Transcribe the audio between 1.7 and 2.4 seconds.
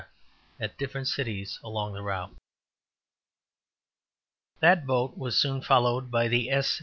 the route.